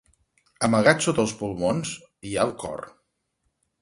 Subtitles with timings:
[0.67, 1.93] Amagat sota els pulmons,
[2.31, 2.87] hi ha el cor.